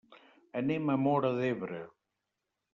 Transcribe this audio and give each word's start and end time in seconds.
Anem 0.61 0.89
a 0.95 0.95
Móra 1.03 1.31
d'Ebre. 1.43 1.85